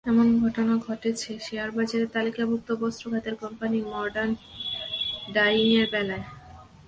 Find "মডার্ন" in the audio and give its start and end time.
3.91-4.31